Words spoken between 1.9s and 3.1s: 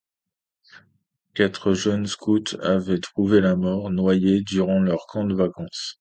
scouts avaient